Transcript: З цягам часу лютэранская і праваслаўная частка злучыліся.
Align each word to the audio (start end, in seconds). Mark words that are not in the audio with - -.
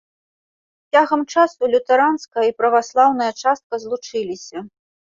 З 0.83 0.99
цягам 1.01 1.21
часу 1.35 1.61
лютэранская 1.75 2.45
і 2.49 2.57
праваслаўная 2.63 3.31
частка 3.45 3.73
злучыліся. 3.87 4.57